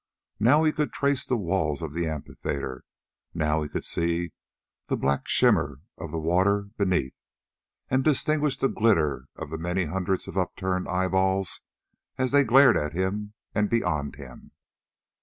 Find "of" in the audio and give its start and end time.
1.83-1.93, 5.95-6.09, 9.35-9.51, 10.27-10.39